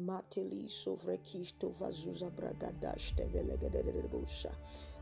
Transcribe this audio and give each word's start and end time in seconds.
Mateli 0.00 0.68
sovrekish 0.68 1.52
to 1.58 1.68
vazuza 1.80 2.30
bragadash 2.30 3.12
tevelegedebosha. 3.16 4.52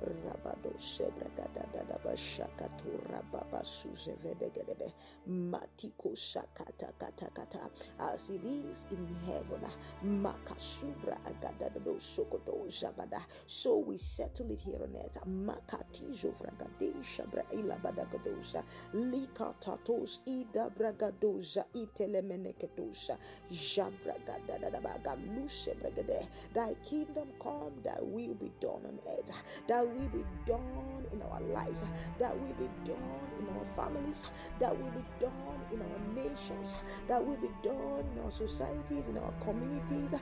Rabado 0.00 0.72
sebregada 0.78 1.66
dadaba 1.72 2.16
shakatu 2.16 3.00
rababa 3.10 3.64
suzevedegedebe 3.64 4.92
matiko 5.28 6.14
shakata 6.14 6.92
kata 6.98 7.28
kata 7.34 7.70
as 8.00 8.30
it 8.30 8.44
is 8.44 8.86
in 8.92 9.06
heaven 9.26 9.62
makasubra 10.04 11.18
agadado 11.24 11.98
sokoto 12.00 12.66
jabada. 12.68 13.20
So 13.46 13.78
we 13.78 13.96
settle 13.98 14.50
it 14.50 14.60
here 14.62 14.82
on 14.82 14.96
earth. 14.96 15.18
Makatizo 15.26 16.32
vragade 16.32 16.94
shabra 17.02 17.44
ilabadagadosha 17.52 18.64
likatatos 18.94 20.20
ida 20.26 20.70
bragadoja 20.70 21.64
itelemenekedosha 21.74 23.18
jabragadadadabagaluse 23.50 25.74
bregade 25.80 26.28
thy 26.54 26.74
kingdom 26.84 27.28
come 27.40 27.82
thy 27.82 27.98
will 28.02 28.34
be 28.34 28.50
done 28.60 28.86
on 28.86 29.00
earth. 29.08 29.62
That 29.68 29.86
will 29.94 30.08
be 30.08 30.24
done 30.46 30.99
in 31.12 31.22
our 31.22 31.40
lives, 31.40 31.90
that 32.18 32.38
will 32.38 32.54
be 32.54 32.68
done 32.84 32.96
in 33.38 33.48
our 33.56 33.64
families, 33.64 34.30
that 34.58 34.76
will 34.76 34.90
be 34.90 35.04
done 35.18 35.32
in 35.72 35.80
our 35.82 35.98
nations, 36.14 36.82
that 37.08 37.24
will 37.24 37.36
be 37.36 37.50
done 37.62 38.04
in 38.14 38.22
our 38.22 38.30
societies, 38.30 39.08
in 39.08 39.18
our 39.18 39.32
communities. 39.44 40.14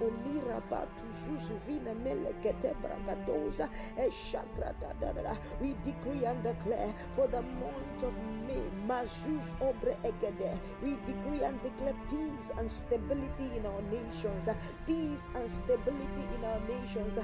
Olira. 0.00 0.62
We 5.60 5.74
decree 5.82 6.24
and 6.24 6.42
declare 6.42 6.92
for 7.12 7.26
the 7.26 7.42
month 7.42 8.02
of 8.02 8.14
May, 8.46 8.68
Obre 9.60 9.96
Egede. 10.04 10.60
We 10.82 10.96
decree 11.04 11.42
and 11.44 11.60
declare 11.62 11.94
peace 12.10 12.52
and 12.58 12.70
stability 12.70 13.56
in 13.56 13.66
our 13.66 13.82
nations. 13.82 14.48
Peace 14.86 15.26
and 15.34 15.50
stability 15.50 16.24
in 16.34 16.44
our 16.44 16.60
nations. 16.60 17.18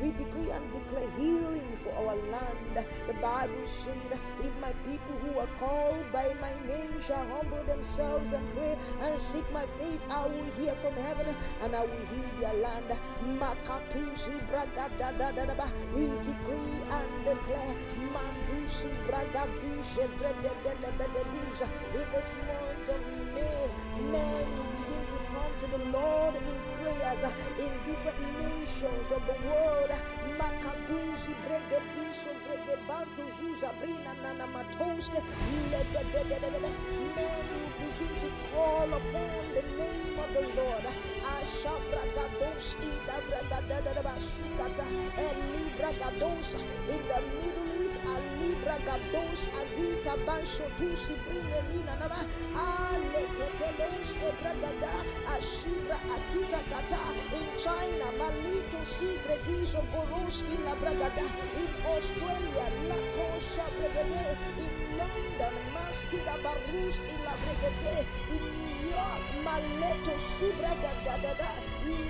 We 0.00 0.10
decree 0.12 0.50
and 0.50 0.72
declare 0.72 1.08
healing 1.18 1.76
for 1.76 1.92
our 1.94 2.16
land. 2.16 2.76
The 3.06 3.14
Bible 3.14 3.64
said, 3.64 4.18
If 4.40 4.52
my 4.60 4.72
people 4.84 5.16
who 5.18 5.38
are 5.38 5.48
called 5.60 6.10
by 6.12 6.34
my 6.40 6.52
name 6.66 7.00
shall 7.00 7.24
humble 7.28 7.62
themselves 7.64 8.32
and 8.32 8.44
pray 8.54 8.76
and 9.00 9.20
seek 9.20 9.50
my 9.52 9.64
face, 9.78 10.00
I 10.10 10.26
will 10.26 10.50
hear 10.58 10.74
from 10.74 10.94
heaven 10.94 11.36
and 11.62 11.76
I 11.76 11.84
will 11.84 12.06
heal 12.06 12.28
their 12.40 12.54
land. 12.54 12.92
We 15.94 16.06
decree 16.24 16.82
and 16.90 17.24
declare. 17.24 17.76
In 21.94 22.06
this 22.12 22.34
month 22.46 22.88
of 22.88 23.00
May, 23.34 23.66
men 24.10 24.46
begin 24.56 25.06
to 25.10 25.18
turn 25.30 25.52
to 25.58 25.66
the 25.66 25.84
Lord 25.90 26.36
in 26.36 26.71
prayers 27.16 27.34
in 27.58 27.72
different 27.84 28.18
nations 28.38 29.10
of 29.10 29.22
the 29.26 29.36
world. 29.48 29.90
Makadusi 30.38 31.34
Bregediso 31.44 32.32
Vregebantu 32.46 33.24
Zuzabrina 33.36 34.14
Nana 34.22 34.46
Matoske. 34.46 35.20
Men 37.16 37.46
will 37.52 37.72
begin 37.80 38.14
to 38.20 38.30
call 38.52 38.92
upon 38.92 39.54
the 39.54 39.62
name 39.76 40.18
of 40.18 40.32
the 40.34 40.42
Lord. 40.56 40.86
Ashabragados 41.36 42.76
Ida 42.80 43.22
Bragadadabasukata 43.28 44.86
Elibragados. 45.16 46.54
In 46.88 47.02
the 47.08 47.20
Middle 47.38 47.70
East 47.80 47.98
Alibragados 48.06 49.48
Agita 49.60 50.16
Bansho 50.26 50.66
Tusi 50.78 51.16
Brine 51.24 51.62
Nina 51.70 51.96
Nama 51.96 52.26
Aleketelos 52.54 54.14
Ebragada 54.20 54.92
Ashibra 55.26 55.98
Akita 56.08 56.60
Kata 56.70 56.96
in 57.32 57.46
China 57.58 58.12
Malito 58.18 58.80
Sigredizo 58.84 59.82
Goros 59.92 60.42
Ila 60.54 60.74
Bragada. 60.76 61.24
In 61.56 61.68
Australia 61.86 62.66
La 62.88 62.94
Latosha 62.94 63.66
Brigade 63.76 64.36
in 64.58 64.96
London 64.96 65.54
Maskida 65.74 66.36
Barus 66.42 66.96
Ila 67.14 67.34
Brigade 67.42 68.06
in 68.28 68.42
New 68.42 68.90
York 68.90 69.26
Maleto 69.44 70.14
Subragadada 70.18 71.50
in 71.84 72.02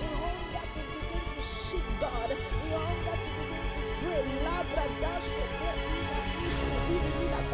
the 0.00 0.08
hunger 0.16 0.64
to 0.74 0.80
begin 0.92 1.24
to 1.34 1.40
seek 1.42 1.84
God. 2.00 2.30
The 2.30 2.36
hunger 2.78 3.16
to 3.16 3.30
begin 3.36 3.64
to 3.74 3.80
pray. 4.00 4.24
Labra 4.44 4.86
Dasho 5.02 5.44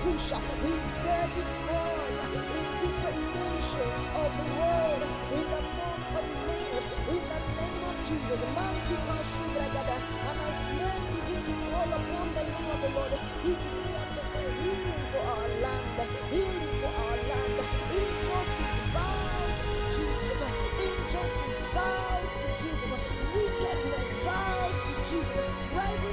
Kusha 0.02 0.38
we 0.62 0.72
beg 1.04 1.32
it 1.38 1.48
forth 1.66 2.20
in 2.54 2.66
different 2.82 3.20
nations 3.34 4.02
of 4.22 4.30
the 4.38 4.46
world. 4.58 5.02
In 5.34 5.46
the 5.50 5.62
month 5.78 6.16
of 6.18 6.26
May 6.46 6.70
in 7.14 7.22
the 7.28 7.40
name 7.58 7.82
of 7.90 7.96
Jesus. 8.08 8.40
And 10.28 10.38
as 10.40 10.58
men 10.78 11.00
begin 11.14 11.40
to 11.44 11.52
call 11.70 11.88
upon 11.92 12.26
the 12.34 12.44
name 12.44 12.70
of 12.70 12.80
the 12.82 12.90
Lord 12.94 13.12
we 13.44 13.52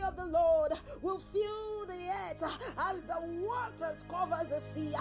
of 0.00 0.16
the 0.16 0.24
Lord 0.24 0.72
will 1.02 1.18
fill 1.18 1.86
the 1.86 2.08
earth 2.30 2.42
as 2.90 3.04
the 3.04 3.20
waters 3.40 4.04
cover 4.08 4.44
the 4.48 4.60
sea. 4.60 4.92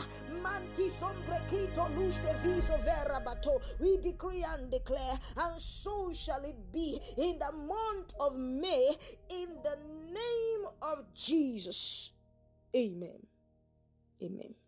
We 3.80 3.98
decree 3.98 4.46
and 4.48 4.72
declare 4.72 5.14
and 5.38 5.60
so 5.60 6.12
shall 6.14 6.44
it 6.44 6.72
be 6.72 7.00
in 7.18 7.40
the 7.40 7.52
month 7.52 8.14
of 8.20 8.36
May 8.36 8.90
in 9.30 9.48
the 9.64 9.78
name 9.88 10.68
of 10.82 11.06
Jesus. 11.14 12.12
Amen. 12.76 13.26
Amen 14.24 14.61